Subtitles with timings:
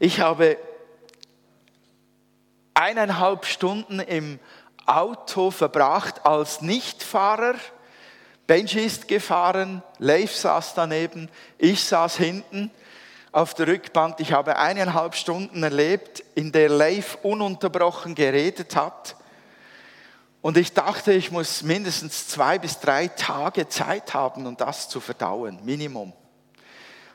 [0.00, 0.58] Ich habe
[2.74, 4.40] eineinhalb Stunden im
[4.86, 7.54] Auto verbracht als Nichtfahrer.
[8.46, 12.70] Benji ist gefahren, Leif saß daneben, ich saß hinten
[13.32, 14.20] auf der Rückbank.
[14.20, 19.16] Ich habe eineinhalb Stunden erlebt, in der Leif ununterbrochen geredet hat.
[20.42, 25.00] Und ich dachte, ich muss mindestens zwei bis drei Tage Zeit haben, um das zu
[25.00, 26.12] verdauen, Minimum.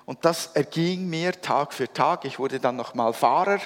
[0.09, 2.25] Und das erging mir Tag für Tag.
[2.25, 3.59] Ich wurde dann nochmal Fahrer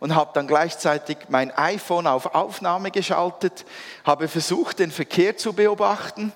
[0.00, 3.66] und habe dann gleichzeitig mein iPhone auf Aufnahme geschaltet,
[4.02, 6.32] habe versucht, den Verkehr zu beobachten,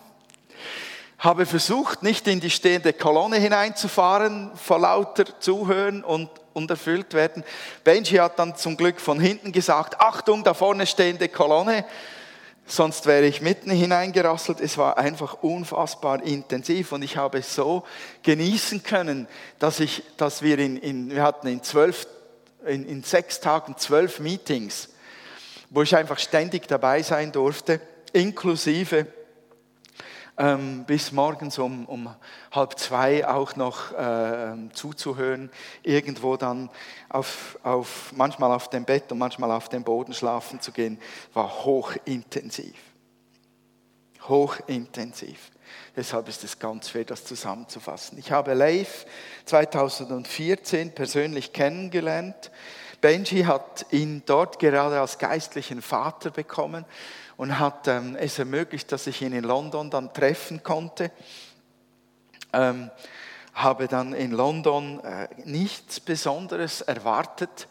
[1.18, 7.42] habe versucht, nicht in die stehende Kolonne hineinzufahren, vor lauter Zuhören und, und erfüllt werden.
[7.84, 11.86] Benji hat dann zum Glück von hinten gesagt, Achtung, da vorne stehende Kolonne
[12.68, 14.60] sonst wäre ich mitten hineingerasselt.
[14.60, 17.84] Es war einfach unfassbar intensiv und ich habe es so
[18.22, 19.26] genießen können,
[19.58, 22.06] dass, ich, dass wir in, in wir hatten in, zwölf,
[22.66, 24.90] in, in sechs Tagen zwölf Meetings,
[25.70, 27.80] wo ich einfach ständig dabei sein durfte,
[28.12, 29.06] inklusive
[30.38, 32.14] ähm, bis morgens um, um
[32.52, 35.50] halb zwei auch noch äh, zuzuhören,
[35.82, 36.70] irgendwo dann
[37.08, 41.00] auf, auf, manchmal auf dem Bett und manchmal auf dem Boden schlafen zu gehen,
[41.34, 42.76] war hochintensiv.
[44.28, 45.50] Hochintensiv.
[45.96, 48.18] Deshalb ist es ganz schwer, das zusammenzufassen.
[48.18, 49.06] Ich habe Leif
[49.46, 52.50] 2014 persönlich kennengelernt.
[53.00, 56.84] Benji hat ihn dort gerade als geistlichen Vater bekommen
[57.38, 61.10] und hat ähm, es ermöglicht, dass ich ihn in London dann treffen konnte.
[62.52, 62.90] Ähm,
[63.54, 67.68] habe dann in London äh, nichts Besonderes erwartet.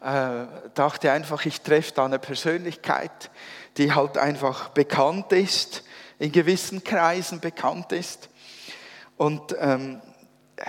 [0.00, 3.30] Äh, dachte einfach, ich treffe da eine Persönlichkeit,
[3.76, 5.82] die halt einfach bekannt ist,
[6.20, 8.28] in gewissen Kreisen bekannt ist.
[9.16, 10.00] Und ähm,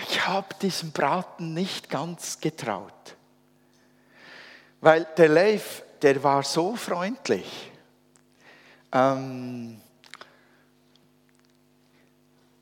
[0.10, 3.16] ich habe diesem Braten nicht ganz getraut.
[4.80, 7.71] Weil der Leif, der war so freundlich
[8.92, 9.82] ähm,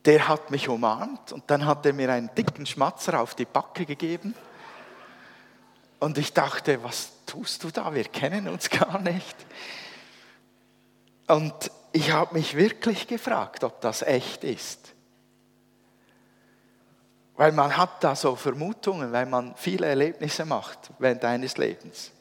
[0.04, 3.84] der hat mich umarmt und dann hat er mir einen dicken Schmatzer auf die Backe
[3.84, 4.34] gegeben.
[5.98, 7.94] Und ich dachte, was tust du da?
[7.94, 9.36] Wir kennen uns gar nicht.
[11.26, 14.94] Und ich habe mich wirklich gefragt, ob das echt ist.
[17.36, 22.12] Weil man hat da so Vermutungen, weil man viele Erlebnisse macht während eines Lebens.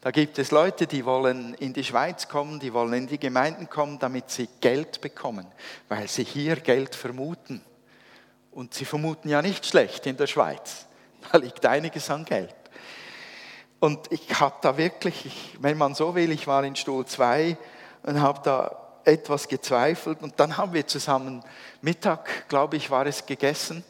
[0.00, 3.68] Da gibt es Leute, die wollen in die Schweiz kommen, die wollen in die Gemeinden
[3.68, 5.46] kommen, damit sie Geld bekommen,
[5.88, 7.60] weil sie hier Geld vermuten.
[8.50, 10.86] Und sie vermuten ja nicht schlecht in der Schweiz.
[11.30, 12.54] Da liegt einiges an Geld.
[13.78, 17.58] Und ich habe da wirklich, ich, wenn man so will, ich war in Stuhl 2
[18.04, 20.22] und habe da etwas gezweifelt.
[20.22, 21.44] Und dann haben wir zusammen
[21.82, 23.84] Mittag, glaube ich, war es gegessen.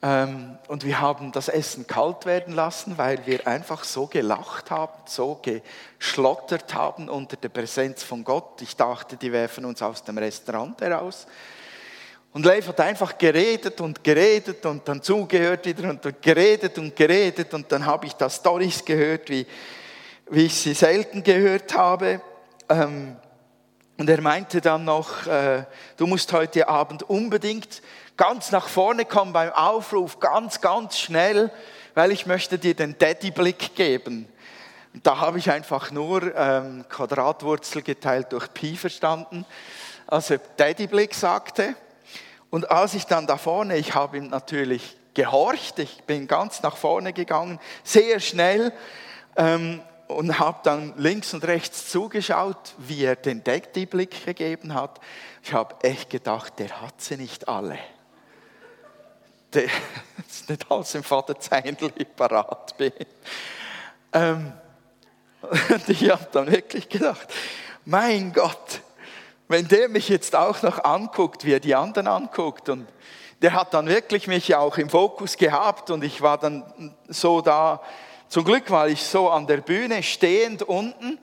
[0.00, 4.92] Ähm, und wir haben das Essen kalt werden lassen, weil wir einfach so gelacht haben,
[5.06, 8.62] so geschlottert haben unter der Präsenz von Gott.
[8.62, 11.26] Ich dachte, die werfen uns aus dem Restaurant heraus.
[12.32, 17.52] Und Leif hat einfach geredet und geredet und dann zugehört wieder und geredet und geredet.
[17.52, 19.46] Und dann habe ich da Storys gehört, wie,
[20.30, 22.20] wie ich sie selten gehört habe.
[22.68, 23.16] Ähm,
[23.96, 25.64] und er meinte dann noch, äh,
[25.96, 27.82] du musst heute Abend unbedingt
[28.18, 31.50] ganz nach vorne kommen beim Aufruf, ganz, ganz schnell,
[31.94, 34.28] weil ich möchte dir den Daddy-Blick geben.
[35.02, 39.46] Da habe ich einfach nur ähm, Quadratwurzel geteilt durch Pi verstanden,
[40.06, 41.74] als er Daddy-Blick sagte.
[42.50, 46.76] Und als ich dann da vorne, ich habe ihm natürlich gehorcht, ich bin ganz nach
[46.76, 48.72] vorne gegangen, sehr schnell
[49.36, 54.98] ähm, und habe dann links und rechts zugeschaut, wie er den Daddy-Blick gegeben hat.
[55.44, 57.78] Ich habe echt gedacht, der hat sie nicht alle
[60.28, 62.92] ist nicht alles im Vaterzehnli parat bin.
[64.12, 64.52] Ähm,
[65.42, 67.28] und ich habe dann wirklich gedacht,
[67.84, 68.80] mein Gott,
[69.48, 72.86] wenn der mich jetzt auch noch anguckt, wie er die anderen anguckt und
[73.40, 77.80] der hat dann wirklich mich auch im Fokus gehabt und ich war dann so da,
[78.28, 81.18] zum Glück war ich so an der Bühne stehend unten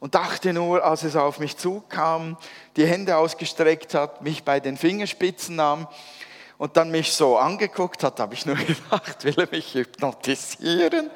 [0.00, 2.36] und dachte nur, als es auf mich zukam,
[2.76, 5.86] die Hände ausgestreckt hat, mich bei den Fingerspitzen nahm
[6.58, 11.10] und dann mich so angeguckt hat, habe ich nur gedacht, will er mich hypnotisieren?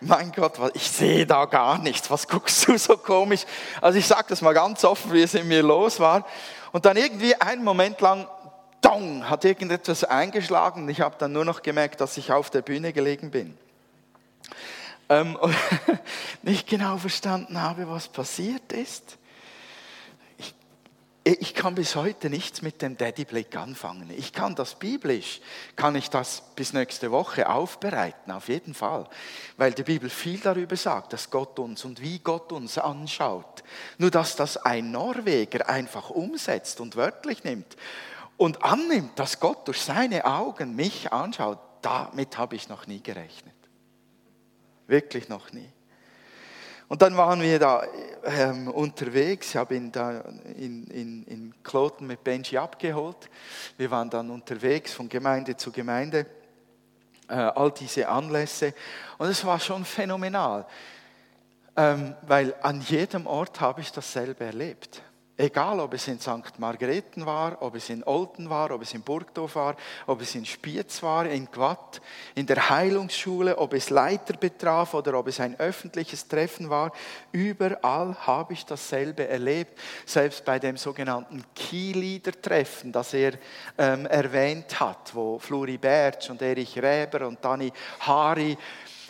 [0.00, 2.10] Mein Gott, ich sehe da gar nichts.
[2.10, 3.44] Was guckst du so komisch?
[3.80, 6.26] Also ich sage das mal ganz offen, wie es in mir los war.
[6.72, 8.26] Und dann irgendwie einen Moment lang,
[8.80, 10.88] dong, hat irgendetwas eingeschlagen.
[10.88, 13.56] Ich habe dann nur noch gemerkt, dass ich auf der Bühne gelegen bin.
[15.08, 15.54] Ähm, und
[16.42, 19.18] nicht genau verstanden habe, was passiert ist.
[21.24, 24.10] Ich kann bis heute nichts mit dem Daddy-Blick anfangen.
[24.10, 25.40] Ich kann das biblisch,
[25.76, 29.08] kann ich das bis nächste Woche aufbereiten, auf jeden Fall.
[29.56, 33.62] Weil die Bibel viel darüber sagt, dass Gott uns und wie Gott uns anschaut.
[33.98, 37.76] Nur dass das ein Norweger einfach umsetzt und wörtlich nimmt
[38.36, 43.54] und annimmt, dass Gott durch seine Augen mich anschaut, damit habe ich noch nie gerechnet.
[44.88, 45.68] Wirklich noch nie.
[46.92, 47.84] Und dann waren wir da
[48.22, 49.48] ähm, unterwegs.
[49.48, 50.20] Ich habe ihn da
[50.58, 53.30] in, in, in Kloten mit Benji abgeholt.
[53.78, 56.26] Wir waren dann unterwegs von Gemeinde zu Gemeinde.
[57.28, 58.74] Äh, all diese Anlässe.
[59.16, 60.66] Und es war schon phänomenal.
[61.78, 65.00] Ähm, weil an jedem Ort habe ich dasselbe erlebt.
[65.42, 66.56] Egal, ob es in St.
[66.58, 69.74] Margrethen war, ob es in Olten war, ob es in Burgdorf war,
[70.06, 72.00] ob es in Spiez war, in Gwatt,
[72.36, 76.92] in der Heilungsschule, ob es Leiter betraf oder ob es ein öffentliches Treffen war,
[77.32, 79.76] überall habe ich dasselbe erlebt.
[80.06, 83.32] Selbst bei dem sogenannten Key-Leader-Treffen, das er
[83.78, 88.56] ähm, erwähnt hat, wo Fluri Bertsch und Erich Räber und Dani Hari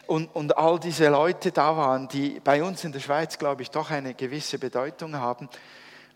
[0.06, 3.70] und, und all diese Leute da waren, die bei uns in der Schweiz, glaube ich,
[3.70, 5.50] doch eine gewisse Bedeutung haben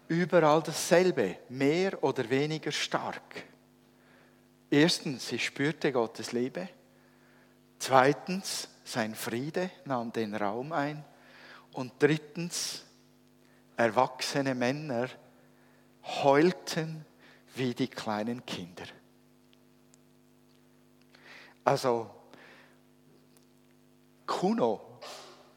[0.08, 3.44] überall dasselbe, mehr oder weniger stark.
[4.70, 6.68] Erstens, sie spürte Gottes Liebe.
[7.78, 11.04] Zweitens, sein Friede nahm den Raum ein.
[11.72, 12.84] Und drittens,
[13.76, 15.08] erwachsene Männer
[16.22, 17.04] heulten
[17.54, 18.84] wie die kleinen Kinder.
[21.64, 22.10] Also,
[24.26, 25.00] Kuno,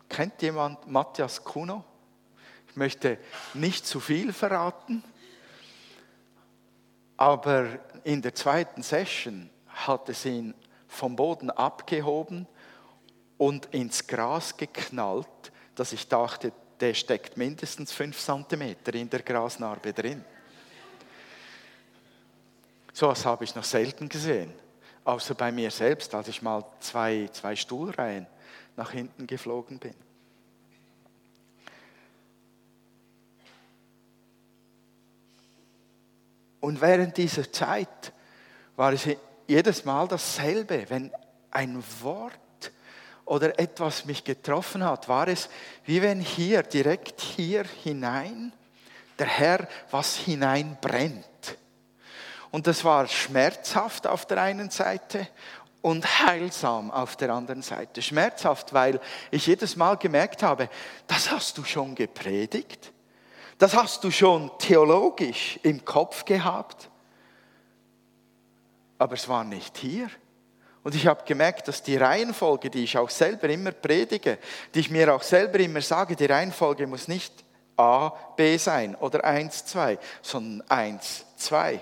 [0.07, 1.83] kennt jemand Matthias Kuno?
[2.69, 3.17] Ich möchte
[3.53, 5.03] nicht zu viel verraten,
[7.17, 10.53] aber in der zweiten Session hat es ihn
[10.87, 12.47] vom Boden abgehoben
[13.37, 15.27] und ins Gras geknallt,
[15.75, 20.23] dass ich dachte, der steckt mindestens fünf Zentimeter in der Grasnarbe drin.
[22.93, 24.53] So etwas habe ich noch selten gesehen,
[25.03, 28.27] außer bei mir selbst, als ich mal zwei, zwei Stuhlreihen
[28.75, 29.95] nach hinten geflogen bin.
[36.69, 38.13] Und während dieser Zeit
[38.75, 39.07] war es
[39.47, 40.85] jedes Mal dasselbe.
[40.87, 41.11] Wenn
[41.49, 42.71] ein Wort
[43.25, 45.49] oder etwas mich getroffen hat, war es
[45.85, 48.53] wie wenn hier, direkt hier hinein,
[49.17, 51.57] der Herr was hineinbrennt.
[52.51, 55.27] Und das war schmerzhaft auf der einen Seite
[55.81, 58.03] und heilsam auf der anderen Seite.
[58.03, 59.01] Schmerzhaft, weil
[59.31, 60.69] ich jedes Mal gemerkt habe,
[61.07, 62.91] das hast du schon gepredigt
[63.59, 66.89] das hast du schon theologisch im Kopf gehabt,
[68.97, 70.09] aber es war nicht hier.
[70.81, 74.39] Und ich habe gemerkt, dass die Reihenfolge, die ich auch selber immer predige,
[74.73, 77.33] die ich mir auch selber immer sage, die Reihenfolge muss nicht
[77.75, 81.81] A, B sein oder 1, 2, sondern 1, 2.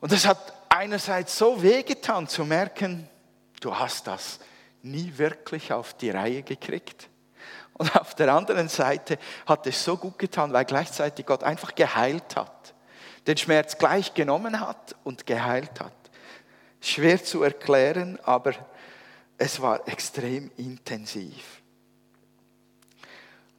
[0.00, 3.08] Und das hat einerseits so wehgetan zu merken,
[3.60, 4.38] du hast das
[4.82, 7.08] nie wirklich auf die Reihe gekriegt.
[7.74, 12.36] Und auf der anderen Seite hat es so gut getan, weil gleichzeitig Gott einfach geheilt
[12.36, 12.74] hat.
[13.26, 15.92] Den Schmerz gleich genommen hat und geheilt hat.
[16.80, 18.52] Schwer zu erklären, aber
[19.38, 21.62] es war extrem intensiv.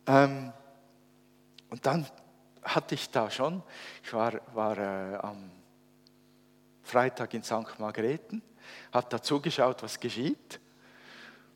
[0.06, 0.52] Ähm,
[1.70, 2.06] und dann
[2.64, 3.64] hatte ich da schon,
[4.04, 5.52] ich war, war äh, am
[6.84, 7.80] Freitag in St.
[7.80, 8.42] Margrethen,
[8.92, 10.60] hat da zugeschaut, was geschieht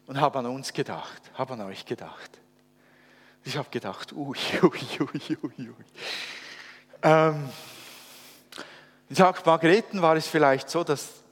[0.08, 2.40] und habe an uns gedacht, habe an euch gedacht.
[3.44, 5.86] Ich habe gedacht, ui, ui, ui, ui, ui.
[7.02, 7.50] Ähm,
[9.12, 9.46] St.
[9.46, 11.24] Margrethen war es vielleicht so, dass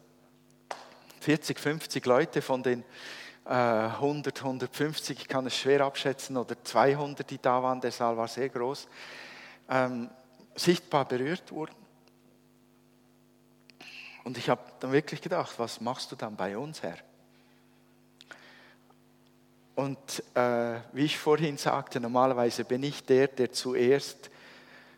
[1.19, 2.83] 40, 50 Leute von den
[3.45, 8.15] äh, 100, 150, ich kann es schwer abschätzen, oder 200, die da waren, der Saal
[8.15, 8.87] war sehr groß,
[9.69, 10.09] ähm,
[10.55, 11.75] sichtbar berührt wurden.
[14.23, 16.97] Und ich habe dann wirklich gedacht, was machst du dann bei uns, Herr?
[19.75, 24.29] Und äh, wie ich vorhin sagte, normalerweise bin ich der, der zuerst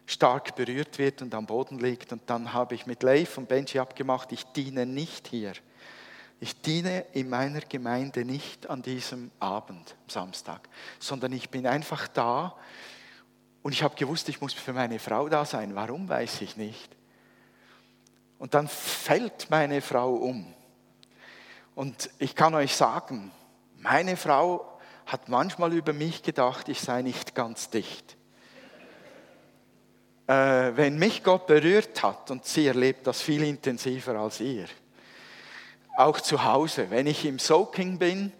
[0.06, 2.14] stark berührt wird und am Boden liegt.
[2.14, 5.54] Und dann habe ich mit Leif und Benji abgemacht, ich diene nicht hier.
[6.40, 10.70] Ich diene in meiner Gemeinde nicht an diesem Abend, Samstag,
[11.00, 12.56] sondern ich bin einfach da
[13.64, 15.74] und ich habe gewusst, ich muss für meine Frau da sein.
[15.76, 16.96] Warum, weiß ich nicht.
[18.38, 20.54] Und dann fällt meine Frau um.
[21.74, 23.32] Und ich kann euch sagen,
[23.90, 28.18] meine Frau hat manchmal über mich gedacht, ich sei nicht ganz dicht.
[30.28, 34.66] Äh, wenn mich Gott berührt hat, und sie erlebt das viel intensiver als ihr,
[35.96, 38.34] auch zu Hause, wenn ich im Soaking bin,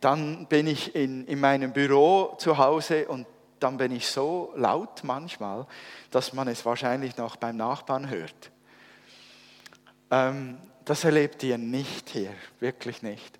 [0.00, 3.28] dann bin ich in, in meinem Büro zu Hause und
[3.60, 5.68] dann bin ich so laut manchmal,
[6.10, 8.50] dass man es wahrscheinlich noch beim Nachbarn hört.
[10.10, 13.38] Ähm, das erlebt ihr nicht hier, wirklich nicht.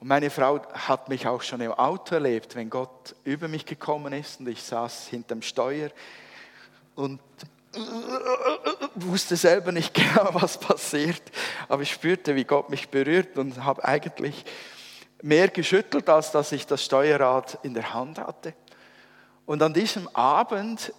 [0.00, 4.14] Und meine Frau hat mich auch schon im Auto erlebt, wenn Gott über mich gekommen
[4.14, 5.90] ist und ich saß hinterm Steuer
[6.94, 7.20] und
[8.94, 11.22] wusste selber nicht genau, was passiert,
[11.68, 14.44] aber ich spürte, wie Gott mich berührt und habe eigentlich
[15.22, 18.54] mehr geschüttelt, als dass ich das Steuerrad in der Hand hatte.
[19.44, 20.94] Und an diesem Abend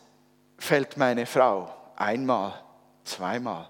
[0.60, 2.54] fällt meine Frau einmal,
[3.04, 3.68] zweimal.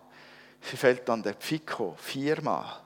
[0.60, 2.82] Sie fällt an der Pfico viermal.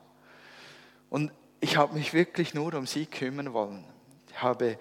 [1.10, 1.32] Und
[1.66, 3.84] ich habe mich wirklich nur um sie kümmern wollen.
[4.30, 4.78] Ich habe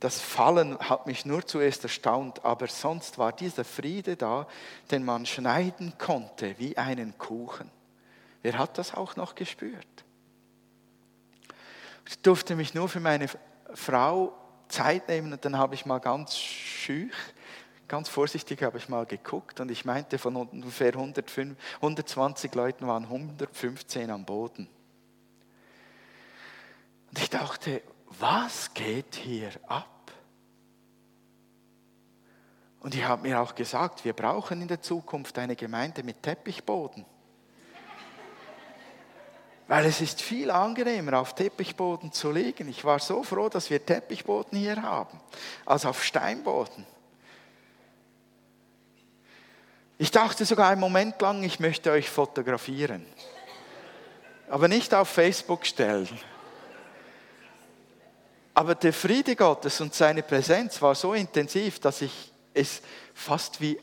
[0.00, 4.46] das Fallen hat mich nur zuerst erstaunt, aber sonst war dieser Friede da,
[4.90, 7.70] den man schneiden konnte wie einen Kuchen.
[8.40, 9.86] Wer hat das auch noch gespürt?
[12.08, 13.26] Ich durfte mich nur für meine
[13.74, 14.34] Frau
[14.68, 17.14] Zeit nehmen und dann habe ich mal ganz schüch,
[17.86, 23.04] ganz vorsichtig habe ich mal geguckt und ich meinte, von ungefähr 105, 120 Leuten waren
[23.04, 24.70] 115 am Boden.
[27.14, 27.80] Und ich dachte,
[28.18, 30.10] was geht hier ab?
[32.80, 37.06] Und ich habe mir auch gesagt, wir brauchen in der Zukunft eine Gemeinde mit Teppichboden.
[39.68, 42.68] Weil es ist viel angenehmer, auf Teppichboden zu liegen.
[42.68, 45.20] Ich war so froh, dass wir Teppichboden hier haben,
[45.66, 46.84] als auf Steinboden.
[49.98, 53.06] Ich dachte sogar einen Moment lang, ich möchte euch fotografieren.
[54.48, 56.08] Aber nicht auf Facebook stellen.
[58.54, 62.82] Aber der Friede Gottes und seine Präsenz war so intensiv, dass ich es
[63.12, 63.78] fast wie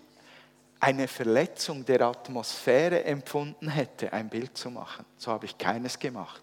[0.80, 5.06] eine Verletzung der Atmosphäre empfunden hätte, ein Bild zu machen.
[5.18, 6.42] So habe ich keines gemacht.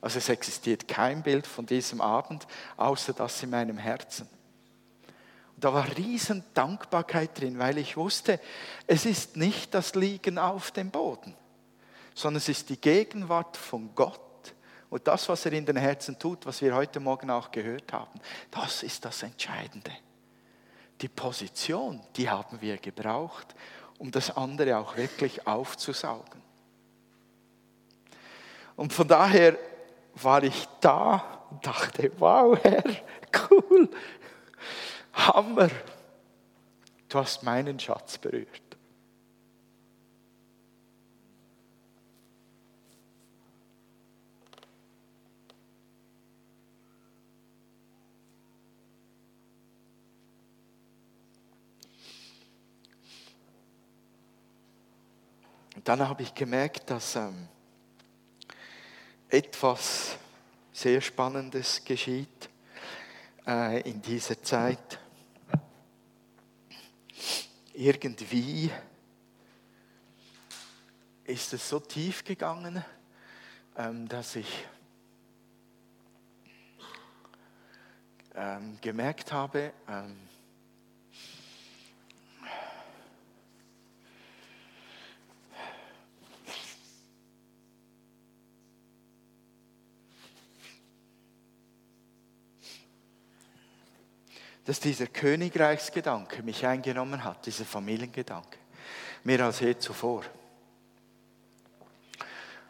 [0.00, 2.46] Also es existiert kein Bild von diesem Abend,
[2.76, 4.28] außer das in meinem Herzen.
[5.56, 8.38] Und da war riesen Dankbarkeit drin, weil ich wusste,
[8.86, 11.34] es ist nicht das Liegen auf dem Boden,
[12.14, 14.20] sondern es ist die Gegenwart von Gott
[14.96, 18.18] und das, was er in den Herzen tut, was wir heute Morgen auch gehört haben.
[18.50, 19.92] Das ist das Entscheidende
[21.00, 23.54] die Position, die haben wir gebraucht,
[23.98, 26.42] um das andere auch wirklich aufzusaugen.
[28.76, 29.58] Und von daher
[30.14, 32.84] war ich da und dachte, wow, Herr,
[33.50, 33.88] cool,
[35.12, 35.70] Hammer,
[37.08, 38.62] du hast meinen Schatz berührt.
[55.86, 57.46] Dann habe ich gemerkt, dass ähm,
[59.28, 60.16] etwas
[60.72, 62.50] sehr Spannendes geschieht
[63.46, 64.98] äh, in dieser Zeit.
[67.72, 68.68] Irgendwie
[71.22, 72.84] ist es so tief gegangen,
[73.76, 74.66] ähm, dass ich
[78.34, 79.72] ähm, gemerkt habe,
[94.66, 98.58] dass dieser Königreichsgedanke mich eingenommen hat, dieser Familiengedanke,
[99.22, 100.24] mehr als je zuvor.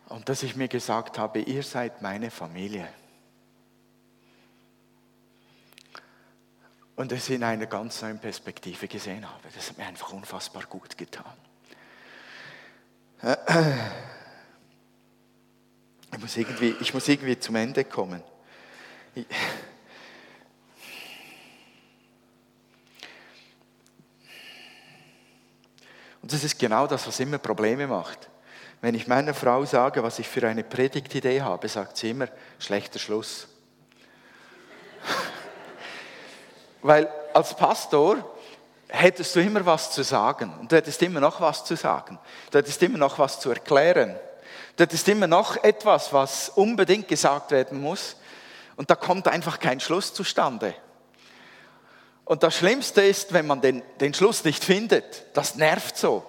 [0.08, 2.86] Und dass ich mir gesagt habe, ihr seid meine Familie.
[6.94, 9.48] Und es in einer ganz neuen Perspektive gesehen habe.
[9.54, 11.32] Das hat mir einfach unfassbar gut getan.
[16.12, 18.22] Ich muss irgendwie, ich muss irgendwie zum Ende kommen.
[26.26, 28.28] Und das ist genau das, was immer Probleme macht.
[28.80, 32.26] Wenn ich meiner Frau sage, was ich für eine Predigtidee habe, sagt sie immer,
[32.58, 33.46] schlechter Schluss.
[36.82, 38.28] Weil als Pastor
[38.88, 42.18] hättest du immer was zu sagen und du hättest immer noch was zu sagen.
[42.50, 44.16] Du hättest immer noch was zu erklären.
[44.74, 48.16] Du hättest immer noch etwas, was unbedingt gesagt werden muss.
[48.74, 50.74] Und da kommt einfach kein Schluss zustande.
[52.26, 55.24] Und das Schlimmste ist, wenn man den, den Schluss nicht findet.
[55.34, 56.24] Das nervt so.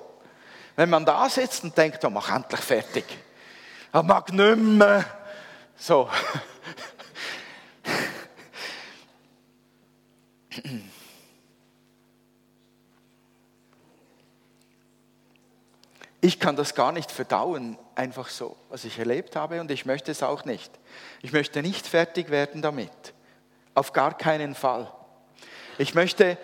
[0.76, 3.04] Wenn man da sitzt und denkt, oh, mach endlich fertig.
[3.94, 5.06] Ich mag nicht mehr.
[5.76, 6.08] So.
[16.22, 20.12] Ich kann das gar nicht verdauen, einfach so, was ich erlebt habe, und ich möchte
[20.12, 20.72] es auch nicht.
[21.22, 22.92] Ich möchte nicht fertig werden damit.
[23.74, 24.92] Auf gar keinen Fall.
[25.78, 26.38] Ich möchte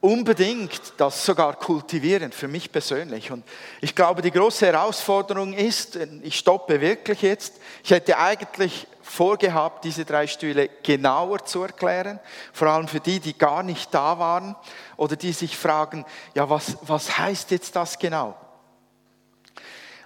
[0.00, 3.30] unbedingt das sogar kultivieren, für mich persönlich.
[3.30, 3.44] Und
[3.82, 10.04] ich glaube, die große Herausforderung ist, ich stoppe wirklich jetzt, ich hätte eigentlich vorgehabt, diese
[10.04, 12.18] drei Stühle genauer zu erklären,
[12.52, 14.56] vor allem für die, die gar nicht da waren
[14.96, 18.36] oder die sich fragen, ja, was, was heißt jetzt das genau?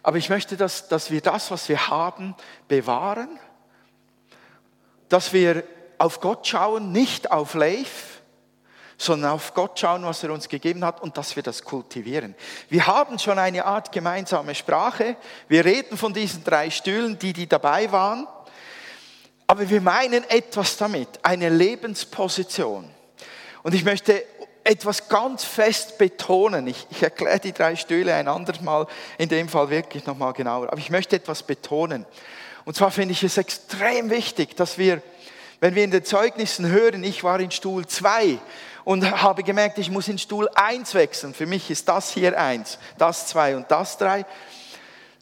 [0.03, 2.35] Aber ich möchte, dass, dass wir das, was wir haben,
[2.67, 3.39] bewahren,
[5.09, 5.63] dass wir
[5.99, 8.14] auf Gott schauen, nicht auf Leif,
[8.99, 12.35] sondern auf Gott schauen, was er uns gegeben hat und dass wir das kultivieren.
[12.69, 15.17] Wir haben schon eine Art gemeinsame Sprache.
[15.49, 18.27] Wir reden von diesen drei Stühlen, die, die dabei waren.
[19.47, 22.89] Aber wir meinen etwas damit, eine Lebensposition.
[23.63, 24.25] Und ich möchte
[24.65, 26.67] etwas ganz fest betonen.
[26.67, 28.87] Ich, ich erkläre die drei Stühle ein anderes Mal,
[29.19, 30.69] in dem Fall wirklich nochmal genauer.
[30.73, 32.07] Aber ich möchte etwas betonen.
[32.65, 35.03] Und zwar finde ich es extrem wichtig, dass wir,
[35.61, 38.39] wenn wir in den Zeugnissen hören, ich war in Stuhl 2
[38.85, 41.35] und habe gemerkt, ich muss in Stuhl 1 wechseln.
[41.35, 44.27] Für mich ist das hier 1, das 2 und das 3.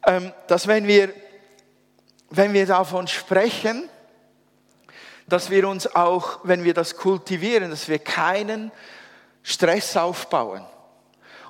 [0.07, 1.13] Ähm, dass wenn wir,
[2.31, 3.89] wenn wir davon sprechen,
[5.29, 8.73] dass wir uns auch, wenn wir das kultivieren, dass wir keinen
[9.43, 10.67] Stress aufbauen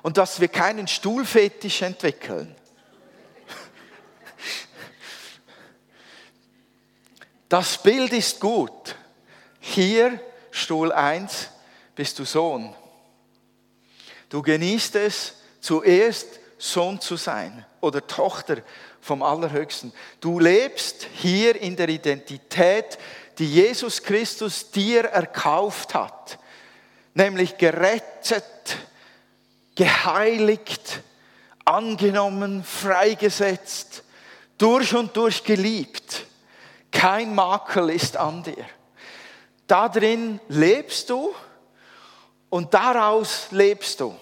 [0.03, 2.55] und dass wir keinen Stuhlfetisch entwickeln.
[7.49, 8.95] Das Bild ist gut.
[9.59, 11.49] Hier, Stuhl 1,
[11.95, 12.73] bist du Sohn.
[14.29, 18.57] Du genießt es, zuerst Sohn zu sein oder Tochter
[19.01, 19.93] vom Allerhöchsten.
[20.19, 22.97] Du lebst hier in der Identität,
[23.37, 26.39] die Jesus Christus dir erkauft hat
[27.13, 28.77] nämlich gerettet,
[29.75, 31.01] geheiligt,
[31.65, 34.03] angenommen, freigesetzt,
[34.57, 36.25] durch und durch geliebt.
[36.91, 38.65] Kein Makel ist an dir.
[39.67, 41.33] Darin lebst du
[42.53, 44.15] und daraus lebst du.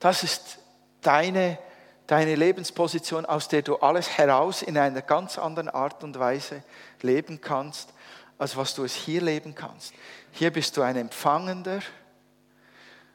[0.00, 0.58] Das ist
[1.02, 1.58] deine,
[2.06, 6.62] deine Lebensposition, aus der du alles heraus in einer ganz anderen Art und Weise
[7.02, 7.92] leben kannst
[8.38, 9.92] als was du es hier leben kannst.
[10.32, 11.80] Hier bist du ein Empfangender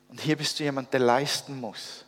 [0.10, 2.06] und hier bist du jemand, der leisten muss.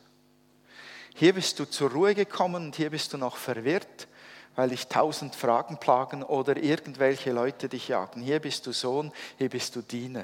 [1.16, 4.08] Hier bist du zur Ruhe gekommen und hier bist du noch verwirrt,
[4.56, 8.22] weil dich tausend Fragen plagen oder irgendwelche Leute dich jagen.
[8.22, 10.24] Hier bist du Sohn, hier bist du Diener.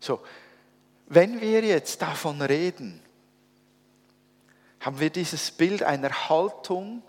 [0.00, 0.20] So,
[1.06, 3.02] wenn wir jetzt davon reden,
[4.80, 7.02] haben wir dieses Bild einer Haltung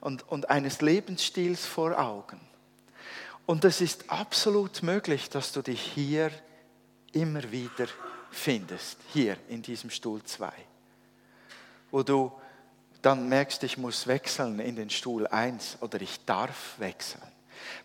[0.00, 2.40] und, und eines Lebensstils vor Augen.
[3.46, 6.30] Und es ist absolut möglich, dass du dich hier
[7.12, 7.86] immer wieder
[8.30, 10.50] findest, hier in diesem Stuhl 2,
[11.90, 12.32] wo du
[13.02, 17.22] dann merkst, ich muss wechseln in den Stuhl 1 oder ich darf wechseln.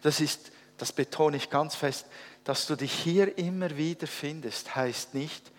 [0.01, 2.06] Das ist, das betone ich ganz fest,
[2.43, 5.51] dass du dich hier immer wieder findest, heißt nicht,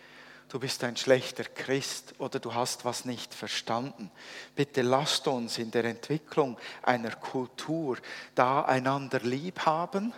[0.48, 4.10] du bist ein schlechter Christ oder du hast was nicht verstanden.
[4.54, 7.98] Bitte lasst uns in der Entwicklung einer Kultur
[8.34, 10.14] da einander lieb haben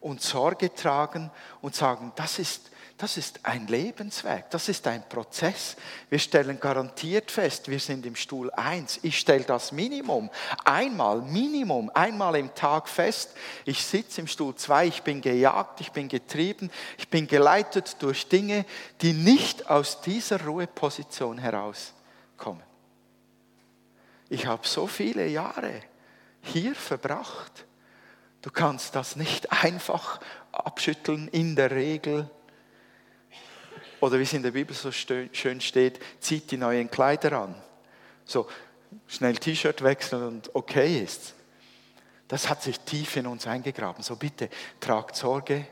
[0.00, 5.76] und Sorge tragen und sagen, das ist das ist ein Lebensweg, das ist ein Prozess.
[6.08, 9.00] Wir stellen garantiert fest, wir sind im Stuhl 1.
[9.02, 10.30] Ich stelle das Minimum,
[10.64, 13.32] einmal, Minimum, einmal im Tag fest.
[13.66, 18.28] Ich sitze im Stuhl 2, ich bin gejagt, ich bin getrieben, ich bin geleitet durch
[18.28, 18.64] Dinge,
[19.02, 22.62] die nicht aus dieser Ruheposition herauskommen.
[24.30, 25.82] Ich habe so viele Jahre
[26.40, 27.66] hier verbracht.
[28.40, 30.18] Du kannst das nicht einfach
[30.50, 32.30] abschütteln in der Regel
[34.06, 37.54] oder wie es in der Bibel so schön steht, zieht die neuen Kleider an.
[38.24, 38.48] So
[39.08, 41.34] schnell T-Shirt wechseln und okay ist.
[42.28, 44.02] Das hat sich tief in uns eingegraben.
[44.02, 44.48] So bitte
[44.80, 45.66] tragt Sorge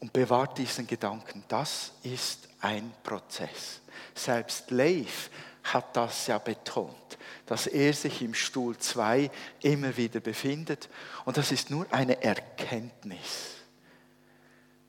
[0.00, 1.44] und bewahrt diesen Gedanken.
[1.48, 3.80] Das ist ein Prozess.
[4.14, 5.30] Selbst Leif
[5.64, 9.30] hat das ja betont, dass er sich im Stuhl 2
[9.62, 10.88] immer wieder befindet.
[11.24, 13.56] Und das ist nur eine Erkenntnis.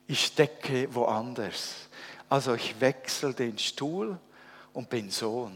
[0.08, 1.90] Ich stecke woanders.
[2.32, 4.18] Also ich wechsle den Stuhl
[4.72, 5.52] und bin Sohn.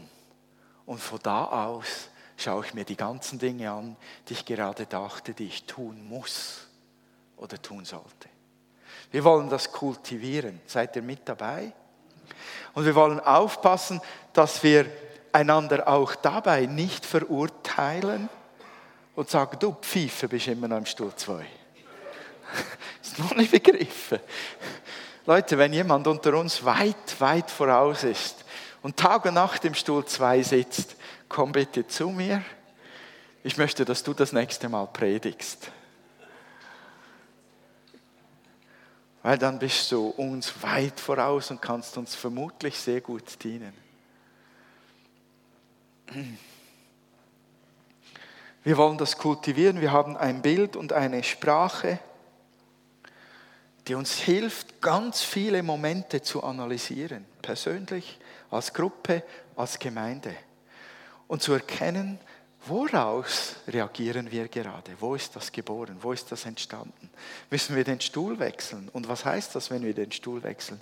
[0.84, 3.96] Und von da aus schaue ich mir die ganzen Dinge an,
[4.28, 6.66] die ich gerade dachte, die ich tun muss
[7.38, 8.28] oder tun sollte.
[9.10, 10.60] Wir wollen das kultivieren.
[10.66, 11.72] Seid ihr mit dabei?
[12.74, 14.02] Und wir wollen aufpassen,
[14.34, 14.84] dass wir
[15.32, 18.28] einander auch dabei nicht verurteilen
[19.14, 21.42] und sagen, du Pfeife bist immer noch im Stuhl 2.
[23.02, 24.20] ist noch nicht begriffen.
[25.26, 28.44] Leute, wenn jemand unter uns weit, weit voraus ist
[28.82, 30.96] und Tag und Nacht im Stuhl 2 sitzt,
[31.28, 32.42] komm bitte zu mir.
[33.42, 35.70] Ich möchte, dass du das nächste Mal predigst.
[39.26, 43.72] weil dann bist du uns weit voraus und kannst uns vermutlich sehr gut dienen.
[48.62, 49.80] Wir wollen das kultivieren.
[49.80, 51.98] Wir haben ein Bild und eine Sprache,
[53.88, 58.18] die uns hilft, ganz viele Momente zu analysieren, persönlich,
[58.50, 59.22] als Gruppe,
[59.56, 60.34] als Gemeinde
[61.28, 62.18] und zu erkennen,
[62.68, 64.90] Woraus reagieren wir gerade?
[64.98, 65.98] Wo ist das geboren?
[66.00, 67.10] Wo ist das entstanden?
[67.48, 68.88] Müssen wir den Stuhl wechseln?
[68.92, 70.80] Und was heißt das, wenn wir den Stuhl wechseln?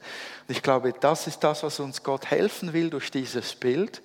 [0.49, 4.01] Und ich glaube, das ist das, was uns Gott helfen will durch dieses Bild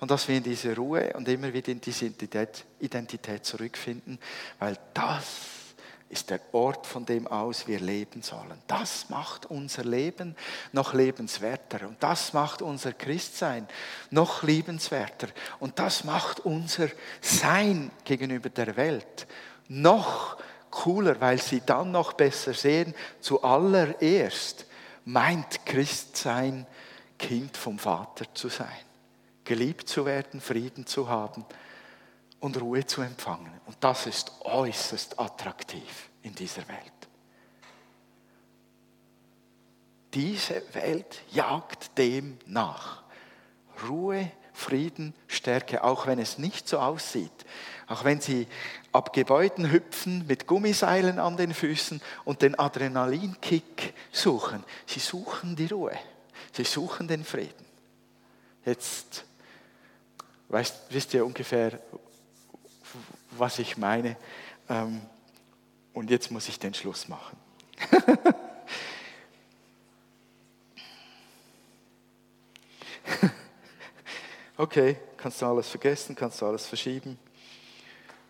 [0.00, 4.18] und dass wir in diese Ruhe und immer wieder in diese Identität, Identität zurückfinden,
[4.58, 5.24] weil das
[6.10, 8.58] ist der Ort, von dem aus wir leben sollen.
[8.66, 10.36] Das macht unser Leben
[10.72, 11.86] noch lebenswerter.
[11.86, 13.68] Und das macht unser Christsein
[14.10, 15.28] noch liebenswerter.
[15.60, 16.88] Und das macht unser
[17.20, 19.26] Sein gegenüber der Welt
[19.68, 20.38] noch
[20.70, 24.66] cooler, weil sie dann noch besser sehen, zuallererst
[25.04, 26.66] meint Christsein
[27.18, 28.66] Kind vom Vater zu sein,
[29.44, 31.44] geliebt zu werden, Frieden zu haben
[32.40, 33.52] und Ruhe zu empfangen.
[33.66, 36.92] Und das ist äußerst attraktiv in dieser Welt.
[40.14, 43.02] Diese Welt jagt dem nach.
[43.88, 47.30] Ruhe, Frieden, Stärke, auch wenn es nicht so aussieht.
[47.86, 48.48] Auch wenn sie
[48.90, 54.64] ab Gebäuden hüpfen mit Gummiseilen an den Füßen und den Adrenalinkick suchen.
[54.86, 55.96] Sie suchen die Ruhe.
[56.52, 57.66] Sie suchen den Frieden.
[58.64, 59.24] Jetzt
[60.48, 61.78] weißt, wisst ihr ungefähr,
[63.38, 64.16] was ich meine.
[64.68, 65.00] Ähm,
[65.92, 67.36] und jetzt muss ich den Schluss machen.
[74.56, 77.18] okay, kannst du alles vergessen, kannst du alles verschieben.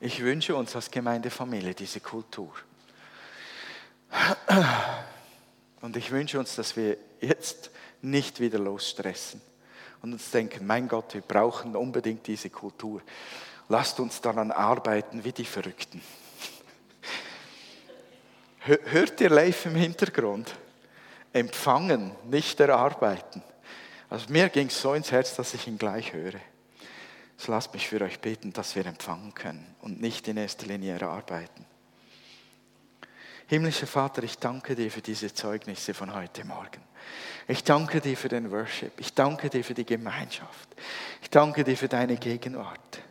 [0.01, 2.53] Ich wünsche uns als Gemeindefamilie diese Kultur.
[5.81, 9.41] Und ich wünsche uns, dass wir jetzt nicht wieder losstressen
[10.03, 13.03] und uns denken, mein Gott, wir brauchen unbedingt diese Kultur.
[13.69, 16.01] Lasst uns daran arbeiten wie die Verrückten.
[18.61, 20.55] Hört ihr live im Hintergrund?
[21.33, 23.43] Empfangen, nicht erarbeiten.
[24.11, 26.41] Also mir ging es so ins Herz, dass ich ihn gleich höre.
[27.37, 30.95] So lasst mich für euch beten, dass wir empfangen können und nicht in erster Linie
[30.95, 31.67] erarbeiten.
[33.47, 36.83] Himmlischer Vater, ich danke dir für diese Zeugnisse von heute Morgen.
[37.47, 38.93] Ich danke dir für den Worship.
[38.99, 40.69] Ich danke dir für die Gemeinschaft.
[41.23, 43.03] Ich danke dir für deine Gegenwart.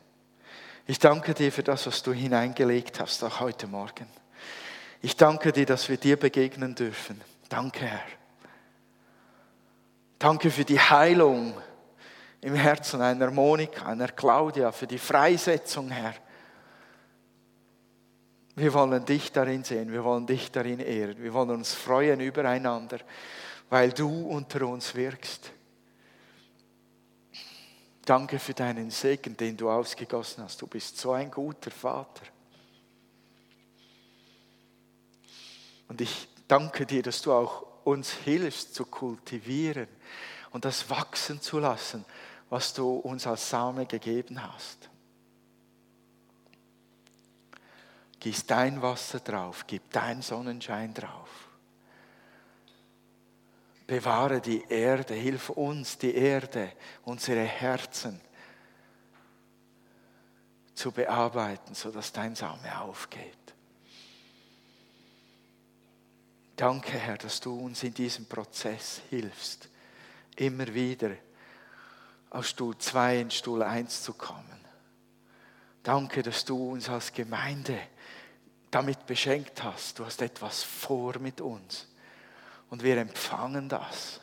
[0.89, 4.08] Ich danke dir für das, was du hineingelegt hast, auch heute Morgen.
[5.02, 7.19] Ich danke dir, dass wir dir begegnen dürfen.
[7.50, 8.06] Danke, Herr.
[10.17, 11.54] Danke für die Heilung
[12.39, 16.13] im Herzen einer Monika, einer Claudia, für die Freisetzung, Herr.
[18.56, 23.00] Wir wollen dich darin sehen, wir wollen dich darin ehren, wir wollen uns freuen übereinander,
[23.69, 25.52] weil du unter uns wirkst.
[28.08, 30.62] Danke für deinen Segen, den du ausgegossen hast.
[30.62, 32.24] Du bist so ein guter Vater.
[35.89, 39.89] Und ich danke dir, dass du auch uns hilfst zu kultivieren
[40.52, 42.06] und das wachsen zu lassen,
[42.50, 44.89] was du uns als Same gegeben hast.
[48.22, 51.47] Gieß dein Wasser drauf, gib dein Sonnenschein drauf.
[53.88, 56.73] Bewahre die Erde, hilf uns, die Erde,
[57.06, 58.19] unsere Herzen
[60.76, 63.34] zu bearbeiten, sodass dein Same aufgeht.
[66.58, 69.69] Danke, Herr, dass du uns in diesem Prozess hilfst,
[70.36, 71.12] immer wieder
[72.30, 74.43] aus Stuhl 2 in Stuhl 1 zu kommen.
[75.82, 77.80] Danke, dass du uns als Gemeinde
[78.69, 80.00] damit beschenkt hast.
[80.00, 81.88] Du hast etwas vor mit uns
[82.69, 84.21] und wir empfangen das.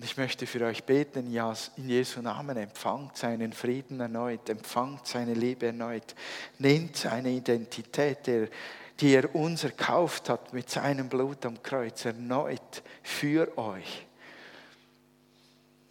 [0.00, 5.34] Und ich möchte für euch beten, in Jesu Namen, empfangt seinen Frieden erneut, empfangt seine
[5.34, 6.14] Liebe erneut,
[6.58, 8.26] nehmt seine Identität,
[9.00, 14.06] die er uns erkauft hat mit seinem Blut am Kreuz, erneut für euch.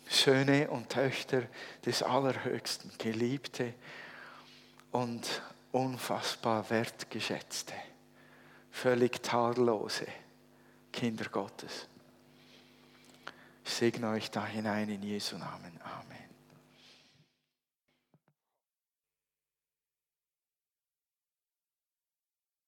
[0.07, 1.43] Söhne und Töchter
[1.85, 3.75] des Allerhöchsten, Geliebte
[4.91, 7.73] und unfassbar wertgeschätzte,
[8.71, 10.07] völlig tadellose.
[10.91, 11.87] Kinder Gottes.
[13.63, 15.79] Ich segne euch da hinein in Jesu Namen.
[15.83, 16.18] Amen.